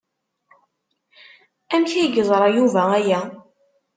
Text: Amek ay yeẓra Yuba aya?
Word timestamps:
Amek 1.73 1.93
ay 1.95 2.09
yeẓra 2.13 2.47
Yuba 2.55 2.81
aya? 2.97 3.21